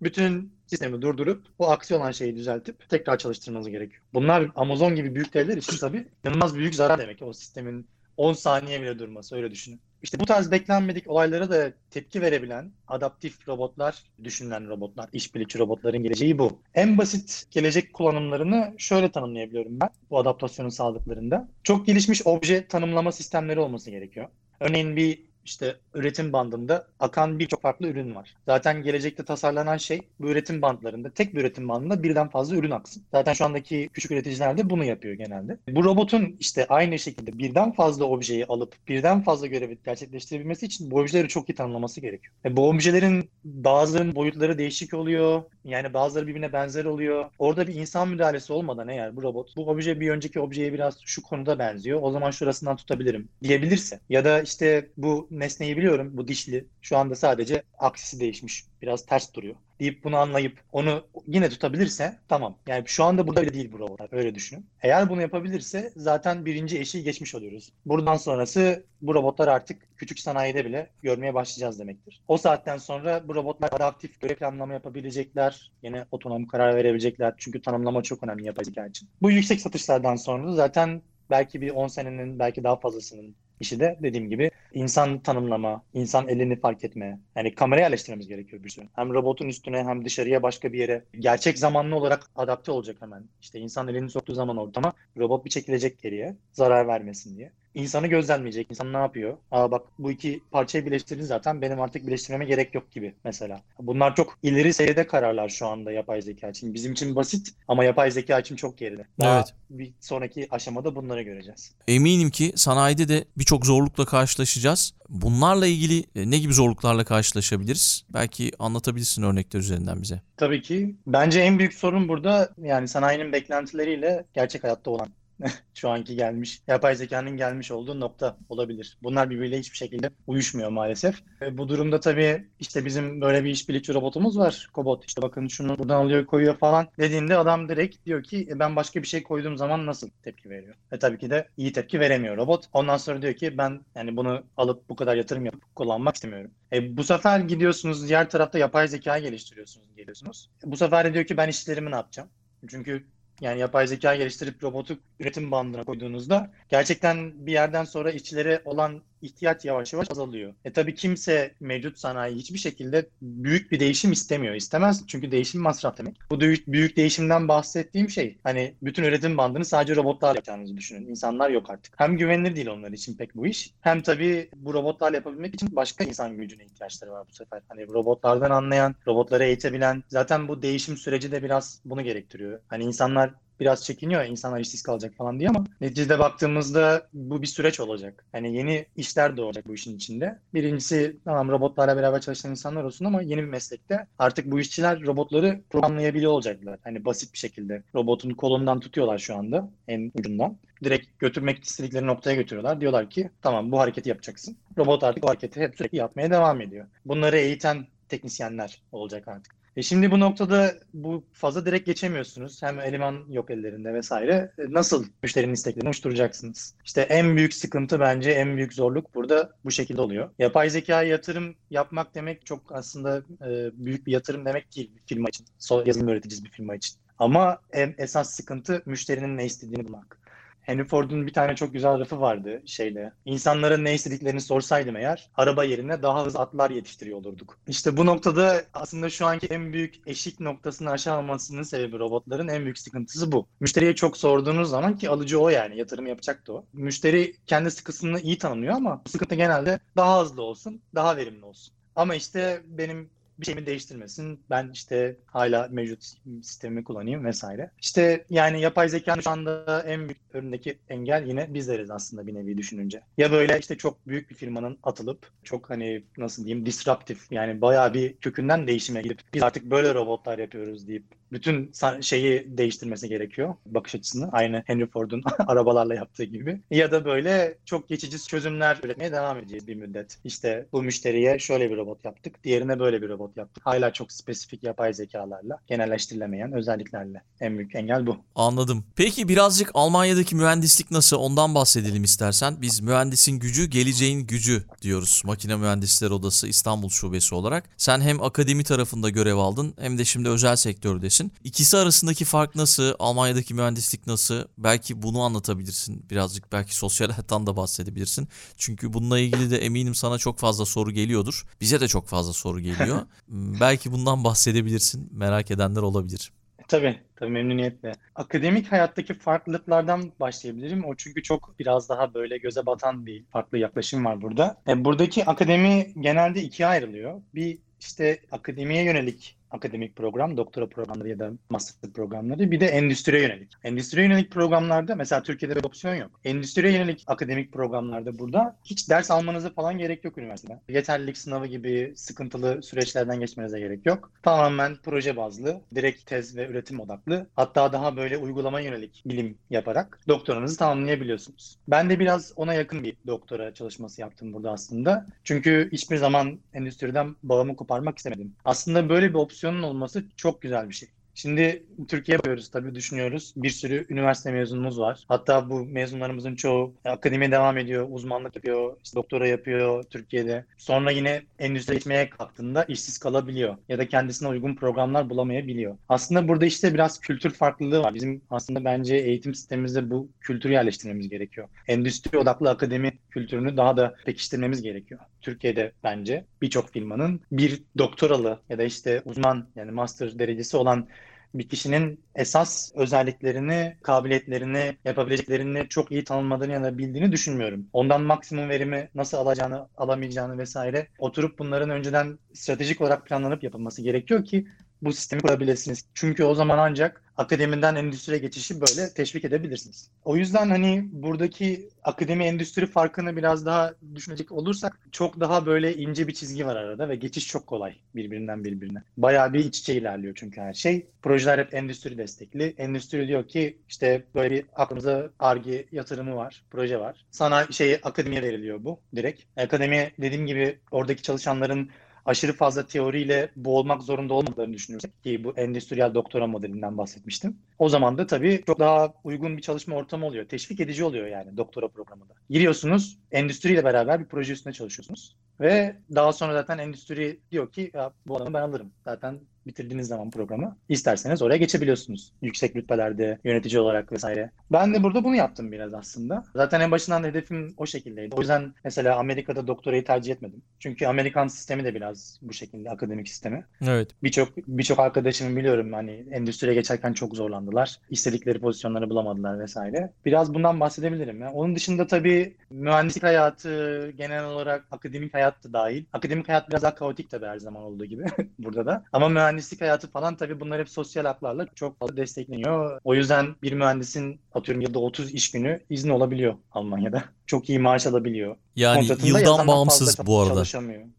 [0.02, 4.02] Bütün sistemi durdurup o aksi olan şeyi düzeltip tekrar çalıştırmanız gerekiyor.
[4.14, 7.22] Bunlar Amazon gibi büyük devler için tabii inanılmaz büyük zarar demek.
[7.22, 9.80] O sistemin 10 saniye bile durması öyle düşünün.
[10.02, 16.38] İşte bu tarz beklenmedik olaylara da tepki verebilen adaptif robotlar, düşünülen robotlar, işbirlikçi robotların geleceği
[16.38, 16.62] bu.
[16.74, 21.48] En basit gelecek kullanımlarını şöyle tanımlayabiliyorum ben bu adaptasyonu sağladıklarında.
[21.62, 24.28] Çok gelişmiş obje tanımlama sistemleri olması gerekiyor.
[24.60, 28.34] Örneğin bir işte üretim bandında akan birçok farklı ürün var.
[28.46, 33.02] Zaten gelecekte tasarlanan şey bu üretim bandlarında tek bir üretim bandında birden fazla ürün aksın.
[33.10, 35.58] Zaten şu andaki küçük üreticiler de bunu yapıyor genelde.
[35.68, 41.00] Bu robotun işte aynı şekilde birden fazla objeyi alıp birden fazla görevi gerçekleştirebilmesi için bu
[41.00, 42.34] objeleri çok iyi tanımlaması gerekiyor.
[42.44, 45.42] E bu objelerin bazılarının boyutları değişik oluyor.
[45.64, 47.24] Yani bazıları birbirine benzer oluyor.
[47.38, 51.22] Orada bir insan müdahalesi olmadan eğer bu robot bu obje bir önceki objeye biraz şu
[51.22, 51.98] konuda benziyor.
[52.02, 57.14] O zaman şurasından tutabilirim diyebilirse ya da işte bu nesneyi biliyorum bu dişli şu anda
[57.14, 62.58] sadece aksisi değişmiş biraz ters duruyor deyip bunu anlayıp onu yine tutabilirse tamam.
[62.66, 64.08] Yani şu anda burada bile değil bu robotlar.
[64.12, 64.66] Öyle düşünün.
[64.82, 67.72] Eğer bunu yapabilirse zaten birinci eşiği geçmiş oluyoruz.
[67.86, 72.20] Buradan sonrası bu robotlar artık küçük sanayide bile görmeye başlayacağız demektir.
[72.28, 75.72] O saatten sonra bu robotlar adaptif görev planlama yapabilecekler.
[75.82, 77.34] Yine otonom karar verebilecekler.
[77.38, 79.08] Çünkü tanımlama çok önemli yapay zeka için.
[79.22, 84.30] Bu yüksek satışlardan sonra zaten belki bir 10 senenin belki daha fazlasının işi de dediğim
[84.30, 87.20] gibi insan tanımlama, insan elini fark etme.
[87.36, 88.88] Yani kamera yerleştirmemiz gerekiyor bir sürü.
[88.94, 93.24] Hem robotun üstüne hem dışarıya başka bir yere gerçek zamanlı olarak adapte olacak hemen.
[93.40, 98.70] İşte insan elini soktuğu zaman ortama robot bir çekilecek geriye zarar vermesin diye insanı gözlemleyecek.
[98.70, 99.36] İnsan ne yapıyor?
[99.50, 103.60] Aa bak bu iki parçayı birleştirdin zaten benim artık birleştirmeme gerek yok gibi mesela.
[103.80, 106.74] Bunlar çok ileri seviyede kararlar şu anda yapay zeka için.
[106.74, 109.06] Bizim için basit ama yapay zeka için çok geride.
[109.20, 109.54] Daha Evet.
[109.70, 111.72] bir sonraki aşamada bunları göreceğiz.
[111.88, 114.94] Eminim ki sanayide de birçok zorlukla karşılaşacağız.
[115.08, 118.04] Bunlarla ilgili e, ne gibi zorluklarla karşılaşabiliriz?
[118.14, 120.20] Belki anlatabilirsin örnekler üzerinden bize.
[120.36, 120.94] Tabii ki.
[121.06, 125.08] Bence en büyük sorun burada yani sanayinin beklentileriyle gerçek hayatta olan
[125.74, 128.98] şu anki gelmiş, yapay zekanın gelmiş olduğu nokta olabilir.
[129.02, 131.22] Bunlar birbiriyle hiçbir şekilde uyuşmuyor maalesef.
[131.42, 134.68] E, bu durumda tabii işte bizim böyle bir işbirlikçi robotumuz var.
[134.72, 138.76] Kobot işte bakın şunu buradan alıyor koyuyor falan dediğinde adam direkt diyor ki e, ben
[138.76, 140.74] başka bir şey koyduğum zaman nasıl tepki veriyor?
[140.92, 142.64] E tabii ki de iyi tepki veremiyor robot.
[142.72, 146.50] Ondan sonra diyor ki ben yani bunu alıp bu kadar yatırım yapıp kullanmak istemiyorum.
[146.72, 150.50] E, bu sefer gidiyorsunuz diğer tarafta yapay zeka geliştiriyorsunuz geliyorsunuz.
[150.66, 152.28] E, bu sefer de diyor ki ben işlerimi ne yapacağım?
[152.68, 153.06] Çünkü
[153.42, 159.64] yani yapay zeka geliştirip robotu üretim bandına koyduğunuzda gerçekten bir yerden sonra işçilere olan ihtiyaç
[159.64, 160.54] yavaş yavaş azalıyor.
[160.64, 164.54] E tabii kimse mevcut sanayi hiçbir şekilde büyük bir değişim istemiyor.
[164.54, 166.16] İstemez çünkü değişim masraf demek.
[166.30, 171.06] Bu büyük, büyük değişimden bahsettiğim şey hani bütün üretim bandını sadece robotlar yapacağınızı düşünün.
[171.06, 171.94] İnsanlar yok artık.
[171.96, 173.74] Hem güvenilir değil onlar için pek bu iş.
[173.80, 177.62] Hem tabii bu robotlarla yapabilmek için başka insan gücüne ihtiyaçları var bu sefer.
[177.68, 180.04] Hani robotlardan anlayan, robotları eğitebilen.
[180.08, 182.60] Zaten bu değişim süreci de biraz bunu gerektiriyor.
[182.68, 183.30] Hani insanlar
[183.60, 188.24] biraz çekiniyor insanlar işsiz kalacak falan diye ama neticede baktığımızda bu bir süreç olacak.
[188.32, 190.38] Hani yeni işler doğacak bu işin içinde.
[190.54, 195.60] Birincisi tamam robotlarla beraber çalışan insanlar olsun ama yeni bir meslekte artık bu işçiler robotları
[195.70, 196.78] programlayabiliyor olacaklar.
[196.84, 200.58] Hani basit bir şekilde robotun kolundan tutuyorlar şu anda en ucundan.
[200.84, 202.80] Direkt götürmek istedikleri noktaya götürüyorlar.
[202.80, 204.56] Diyorlar ki tamam bu hareketi yapacaksın.
[204.78, 206.86] Robot artık o hareketi hep sürekli yapmaya devam ediyor.
[207.04, 209.61] Bunları eğiten teknisyenler olacak artık.
[209.76, 212.62] E şimdi bu noktada bu fazla direkt geçemiyorsunuz.
[212.62, 214.52] Hem eleman yok ellerinde vesaire.
[214.58, 216.74] E Nasıl müşterinin isteklerini oluşturacaksınız?
[216.84, 220.30] İşte en büyük sıkıntı bence en büyük zorluk burada bu şekilde oluyor.
[220.38, 225.28] Yapay zekaya yatırım yapmak demek çok aslında e, büyük bir yatırım demek değil bir firma
[225.28, 225.46] için.
[225.60, 226.96] So- Yazılım öğreticisi bir firma için.
[227.18, 230.21] Ama en esas sıkıntı müşterinin ne istediğini bulmak.
[230.62, 233.12] Henry Ford'un bir tane çok güzel lafı vardı şeyde.
[233.24, 237.58] İnsanların ne istediklerini sorsaydım eğer araba yerine daha hızlı atlar yetiştiriyor olurduk.
[237.68, 242.78] İşte bu noktada aslında şu anki en büyük eşik noktasını aşamamasının sebebi robotların en büyük
[242.78, 243.46] sıkıntısı bu.
[243.60, 246.66] Müşteriye çok sorduğunuz zaman ki alıcı o yani yatırım yapacaktı o.
[246.72, 251.74] Müşteri kendi sıkıntısını iyi tanımlıyor ama sıkıntı genelde daha hızlı olsun, daha verimli olsun.
[251.96, 253.10] Ama işte benim
[253.42, 254.40] bir şeyimi değiştirmesin.
[254.50, 256.02] Ben işte hala mevcut
[256.42, 257.70] sistemi kullanayım vesaire.
[257.80, 262.58] İşte yani yapay zekanın şu anda en büyük önündeki engel yine bizleriz aslında bir nevi
[262.58, 263.02] düşününce.
[263.18, 267.94] Ya böyle işte çok büyük bir firmanın atılıp çok hani nasıl diyeyim disruptif yani bayağı
[267.94, 273.94] bir kökünden değişime gidip biz artık böyle robotlar yapıyoruz deyip bütün şeyi değiştirmesi gerekiyor bakış
[273.94, 274.28] açısını.
[274.32, 276.60] Aynı Henry Ford'un arabalarla yaptığı gibi.
[276.70, 280.18] Ya da böyle çok geçici çözümler üretmeye devam edeceğiz bir müddet.
[280.24, 283.66] İşte bu müşteriye şöyle bir robot yaptık, diğerine böyle bir robot yaptık.
[283.66, 287.22] Hala çok spesifik yapay zekalarla, genelleştirilemeyen özelliklerle.
[287.40, 288.16] En büyük engel bu.
[288.34, 288.84] Anladım.
[288.96, 292.56] Peki birazcık Almanya'daki mühendislik nasıl ondan bahsedelim istersen.
[292.60, 295.22] Biz mühendisin gücü geleceğin gücü diyoruz.
[295.24, 297.64] Makine Mühendisleri Odası İstanbul Şubesi olarak.
[297.76, 301.21] Sen hem akademi tarafında görev aldın hem de şimdi özel sektördesin.
[301.44, 302.94] İkisi arasındaki fark nasıl?
[302.98, 304.44] Almanya'daki mühendislik nasıl?
[304.58, 306.10] Belki bunu anlatabilirsin.
[306.10, 308.28] Birazcık belki sosyal hayattan da bahsedebilirsin.
[308.56, 311.44] Çünkü bununla ilgili de eminim sana çok fazla soru geliyordur.
[311.60, 313.00] Bize de çok fazla soru geliyor.
[313.60, 315.08] belki bundan bahsedebilirsin.
[315.12, 316.32] Merak edenler olabilir.
[316.68, 317.92] Tabii, tabii memnuniyetle.
[318.14, 320.84] Akademik hayattaki farklılıklardan başlayabilirim.
[320.84, 324.62] O çünkü çok biraz daha böyle göze batan bir farklı yaklaşım var burada.
[324.68, 327.22] E, buradaki akademi genelde ikiye ayrılıyor.
[327.34, 333.22] Bir işte akademiye yönelik akademik program, doktora programları ya da master programları bir de endüstriye
[333.22, 333.52] yönelik.
[333.64, 336.20] Endüstriye yönelik programlarda mesela Türkiye'de bir opsiyon yok.
[336.24, 340.60] Endüstriye yönelik akademik programlarda burada hiç ders almanıza falan gerek yok üniversitede.
[340.68, 344.10] Yeterlilik sınavı gibi sıkıntılı süreçlerden geçmenize gerek yok.
[344.22, 347.26] Tamamen proje bazlı, direkt tez ve üretim odaklı.
[347.36, 351.58] Hatta daha böyle uygulama yönelik bilim yaparak doktoranızı tamamlayabiliyorsunuz.
[351.68, 355.06] Ben de biraz ona yakın bir doktora çalışması yaptım burada aslında.
[355.24, 358.34] Çünkü hiçbir zaman endüstriden bağımı koparmak istemedim.
[358.44, 360.88] Aslında böyle bir opsiyon opsiyonun olması çok güzel bir şey.
[361.14, 363.32] Şimdi Türkiye'ye bakıyoruz tabii düşünüyoruz.
[363.36, 365.04] Bir sürü üniversite mezunumuz var.
[365.08, 370.44] Hatta bu mezunlarımızın çoğu akademiye devam ediyor, uzmanlık yapıyor, işte doktora yapıyor Türkiye'de.
[370.56, 375.76] Sonra yine endüstriye geçmeye kalktığında işsiz kalabiliyor ya da kendisine uygun programlar bulamayabiliyor.
[375.88, 377.94] Aslında burada işte biraz kültür farklılığı var.
[377.94, 381.48] Bizim aslında bence eğitim sistemimizde bu kültürü yerleştirmemiz gerekiyor.
[381.68, 385.00] Endüstri odaklı akademi kültürünü daha da pekiştirmemiz gerekiyor.
[385.20, 390.88] Türkiye'de bence birçok firmanın bir doktoralı ya da işte uzman yani master derecesi olan
[391.34, 397.66] bir kişinin esas özelliklerini, kabiliyetlerini, yapabileceklerini çok iyi tanımladığını ya da bildiğini düşünmüyorum.
[397.72, 404.24] Ondan maksimum verimi nasıl alacağını, alamayacağını vesaire oturup bunların önceden stratejik olarak planlanıp yapılması gerekiyor
[404.24, 404.46] ki
[404.82, 405.84] bu sistemi kurabilirsiniz.
[405.94, 409.90] Çünkü o zaman ancak akademiden endüstriye geçişi böyle teşvik edebilirsiniz.
[410.04, 416.08] O yüzden hani buradaki akademi endüstri farkını biraz daha düşünecek olursak çok daha böyle ince
[416.08, 418.82] bir çizgi var arada ve geçiş çok kolay birbirinden birbirine.
[418.96, 420.86] Bayağı bir iç içe ilerliyor çünkü her şey.
[421.02, 422.54] Projeler hep endüstri destekli.
[422.58, 427.06] Endüstri diyor ki işte böyle bir aklımıza ARGE yatırımı var, proje var.
[427.10, 429.22] Sana şey akademiye veriliyor bu direkt.
[429.36, 431.70] Akademi dediğim gibi oradaki çalışanların
[432.04, 437.36] aşırı fazla teoriyle boğulmak zorunda olmadığını düşünürsek ki bu endüstriyel doktora modelinden bahsetmiştim.
[437.58, 440.28] O zaman da tabii çok daha uygun bir çalışma ortamı oluyor.
[440.28, 442.14] Teşvik edici oluyor yani doktora programında.
[442.30, 445.16] Giriyorsunuz, endüstriyle beraber bir proje üstünde çalışıyorsunuz.
[445.40, 448.72] Ve daha sonra zaten endüstri diyor ki ya bu adamı ben alırım.
[448.84, 452.12] Zaten bitirdiğiniz zaman programı isterseniz oraya geçebiliyorsunuz.
[452.22, 454.30] Yüksek rütbelerde yönetici olarak vesaire.
[454.52, 456.24] Ben de burada bunu yaptım biraz aslında.
[456.34, 458.14] Zaten en başından hedefim o şekildeydi.
[458.14, 460.42] O yüzden mesela Amerika'da doktorayı tercih etmedim.
[460.58, 463.44] Çünkü Amerikan sistemi de biraz bu şekilde akademik sistemi.
[463.62, 463.90] Evet.
[464.02, 467.76] Birçok birçok arkadaşımı biliyorum hani endüstriye geçerken çok zorlandılar.
[467.90, 469.92] İstedikleri pozisyonları bulamadılar vesaire.
[470.04, 471.20] Biraz bundan bahsedebilirim.
[471.20, 475.84] Yani onun dışında tabii mühendislik hayatı genel olarak akademik hayat da dahil.
[475.92, 478.04] Akademik hayat biraz daha kaotik tabii her zaman olduğu gibi
[478.38, 478.84] burada da.
[478.92, 482.80] Ama mühendislik hayatı falan tabii bunlar hep sosyal haklarla çok fazla destekleniyor.
[482.84, 487.04] O yüzden bir mühendisin atıyorum yılda 30 iş günü izni olabiliyor Almanya'da.
[487.26, 488.36] Çok iyi maaş alabiliyor.
[488.56, 490.44] Yani Kontratında yıldan bağımsız bu arada.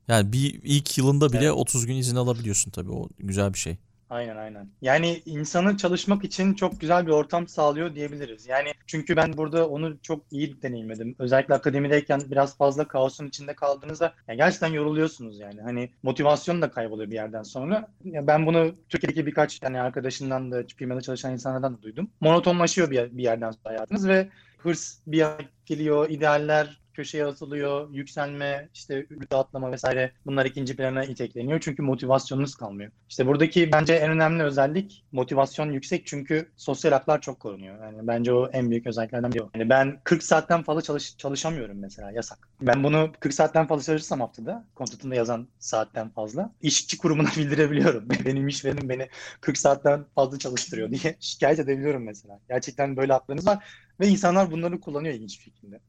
[0.08, 1.54] Yani bir ilk yılında bile Evet.
[1.54, 2.92] 30 gün izin alabiliyorsun tabii.
[2.92, 3.78] O güzel bir şey.
[4.14, 4.70] Aynen aynen.
[4.82, 8.48] Yani insanı çalışmak için çok güzel bir ortam sağlıyor diyebiliriz.
[8.48, 11.16] Yani çünkü ben burada onu çok iyi deneyimledim.
[11.20, 15.62] Özellikle akademideyken biraz fazla kaosun içinde kaldığınızda ya gerçekten yoruluyorsunuz yani.
[15.62, 17.88] Hani motivasyon da kayboluyor bir yerden sonra.
[18.04, 22.12] Ya ben bunu Türkiye'deki birkaç yani arkadaşından da firmada çalışan insanlardan da duydum.
[22.22, 25.26] Monotonlaşıyor bir, bir yerden sonra hayatınız ve hırs bir
[25.66, 31.60] geliyor, idealler köşeye atılıyor, yükselme, işte rütbe atlama vesaire bunlar ikinci plana itekleniyor.
[31.60, 32.92] Çünkü motivasyonunuz kalmıyor.
[33.10, 37.84] İşte buradaki bence en önemli özellik motivasyon yüksek çünkü sosyal haklar çok korunuyor.
[37.84, 39.44] Yani bence o en büyük özelliklerden biri.
[39.56, 42.50] Yani ben 40 saatten fazla çalış çalışamıyorum mesela yasak.
[42.62, 48.10] Ben bunu 40 saatten fazla çalışırsam haftada kontratında yazan saatten fazla işçi kurumuna bildirebiliyorum.
[48.26, 49.10] Benim işverenim beni
[49.42, 52.40] 40 saatten fazla çalıştırıyor diye şikayet edebiliyorum mesela.
[52.50, 53.66] Gerçekten böyle haklarınız var
[54.00, 55.80] ve insanlar bunları kullanıyor ilginç bir şekilde.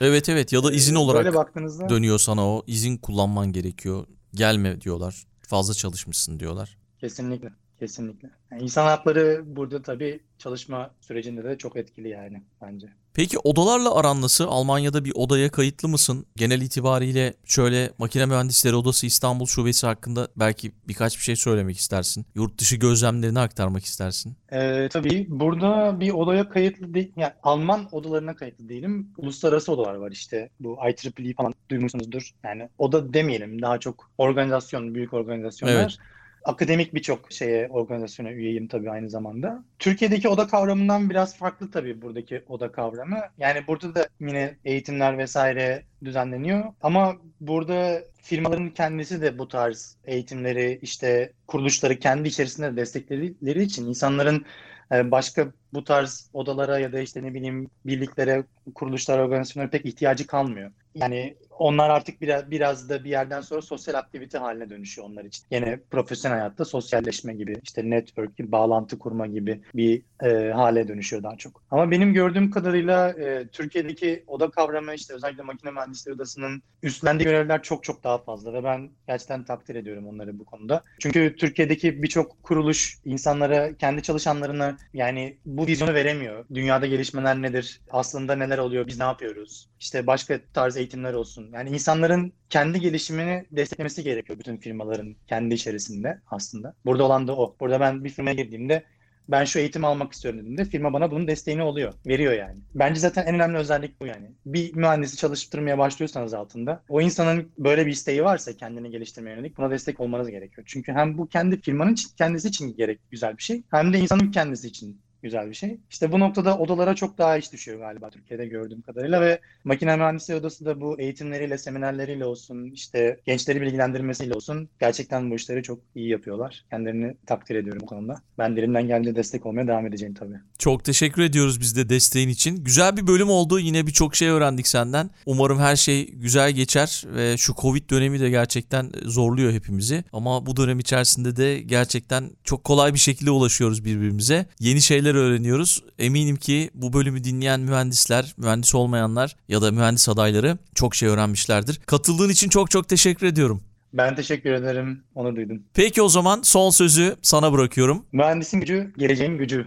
[0.00, 2.62] Evet evet ya da izin Ee, olarak Böyle baktığınızda dönüyor sana o.
[2.66, 4.06] izin kullanman gerekiyor.
[4.34, 5.24] Gelme diyorlar.
[5.40, 6.78] Fazla çalışmışsın diyorlar.
[7.00, 7.50] Kesinlikle,
[7.82, 8.30] kesinlikle.
[8.50, 12.86] Yani insan hakları burada tabii çalışma sürecinde de çok etkili yani bence.
[13.14, 14.44] Peki odalarla aran nasıl?
[14.48, 16.26] Almanya'da bir odaya kayıtlı mısın?
[16.36, 22.26] Genel itibariyle şöyle Makine Mühendisleri Odası İstanbul Şubesi hakkında belki birkaç bir şey söylemek istersin.
[22.34, 24.36] Yurt dışı gözlemlerini aktarmak istersin.
[24.52, 29.08] Ee, tabii burada bir odaya kayıtlı değil, yani Alman odalarına kayıtlı değilim.
[29.16, 32.30] Uluslararası odalar var işte bu IEEE falan duymuşsunuzdur.
[32.44, 35.74] Yani oda demeyelim daha çok organizasyon, büyük organizasyonlar.
[35.74, 35.98] Evet.
[36.44, 39.64] Akademik birçok şeye, organizasyona üyeyim tabii aynı zamanda.
[39.78, 43.20] Türkiye'deki oda kavramından biraz farklı tabii buradaki oda kavramı.
[43.38, 46.64] Yani burada da yine eğitimler vesaire düzenleniyor.
[46.82, 54.44] Ama burada firmaların kendisi de bu tarz eğitimleri işte kuruluşları kendi içerisinde destekledikleri için insanların
[54.92, 60.26] e, başka bu tarz odalara ya da işte ne bileyim birliklere, kuruluşlara, organizasyonlara pek ihtiyacı
[60.26, 60.70] kalmıyor.
[60.94, 65.44] Yani onlar artık biraz, biraz da bir yerden sonra sosyal aktivite haline dönüşüyor onlar için.
[65.50, 71.22] Yine profesyonel hayatta sosyalleşme gibi, işte network gibi, bağlantı kurma gibi bir e, hale dönüşüyor
[71.22, 71.62] daha çok.
[71.70, 77.62] Ama benim gördüğüm kadarıyla e, Türkiye'deki oda kavramı işte özellikle makine mühendisleri odasının üstlendiği görevler
[77.62, 80.82] çok çok daha fazla ve ben gerçekten takdir ediyorum onları bu konuda.
[81.00, 86.44] Çünkü Türkiye'deki birçok kuruluş insanlara, kendi çalışanlarına yani bu vizyonu veremiyor.
[86.54, 87.80] Dünyada gelişmeler nedir?
[87.90, 88.86] Aslında neler oluyor?
[88.86, 89.68] Biz ne yapıyoruz?
[89.80, 91.51] İşte başka tarz eğitimler olsun.
[91.52, 96.74] Yani insanların kendi gelişimini desteklemesi gerekiyor bütün firmaların kendi içerisinde aslında.
[96.84, 97.56] Burada olan da o.
[97.60, 98.84] Burada ben bir firmaya girdiğimde
[99.28, 101.94] ben şu eğitim almak istiyorum dediğimde firma bana bunun desteğini oluyor.
[102.06, 102.58] Veriyor yani.
[102.74, 104.30] Bence zaten en önemli özellik bu yani.
[104.46, 109.70] Bir mühendisi çalıştırmaya başlıyorsanız altında o insanın böyle bir isteği varsa kendini geliştirmeye yönelik buna
[109.70, 110.66] destek olmanız gerekiyor.
[110.66, 114.68] Çünkü hem bu kendi firmanın kendisi için gerek güzel bir şey hem de insanın kendisi
[114.68, 115.78] için güzel bir şey.
[115.90, 120.40] İşte bu noktada odalara çok daha iş düşüyor galiba Türkiye'de gördüğüm kadarıyla ve makine mühendisliği
[120.40, 126.08] odası da bu eğitimleriyle, seminerleriyle olsun, işte gençleri bilgilendirmesiyle olsun gerçekten bu işleri çok iyi
[126.08, 126.64] yapıyorlar.
[126.70, 128.22] Kendilerini takdir ediyorum bu konuda.
[128.38, 130.36] Ben dilimden geldiğince destek olmaya devam edeceğim tabii.
[130.58, 132.64] Çok teşekkür ediyoruz biz de desteğin için.
[132.64, 133.58] Güzel bir bölüm oldu.
[133.58, 135.10] Yine birçok şey öğrendik senden.
[135.26, 140.04] Umarım her şey güzel geçer ve şu Covid dönemi de gerçekten zorluyor hepimizi.
[140.12, 144.46] Ama bu dönem içerisinde de gerçekten çok kolay bir şekilde ulaşıyoruz birbirimize.
[144.60, 145.82] Yeni şeyler öğreniyoruz.
[145.98, 151.80] Eminim ki bu bölümü dinleyen mühendisler, mühendis olmayanlar ya da mühendis adayları çok şey öğrenmişlerdir.
[151.86, 153.62] Katıldığın için çok çok teşekkür ediyorum.
[153.92, 155.04] Ben teşekkür ederim.
[155.14, 155.62] Onur duydum.
[155.74, 158.04] Peki o zaman son sözü sana bırakıyorum.
[158.12, 159.66] Mühendisin gücü, geleceğin gücü.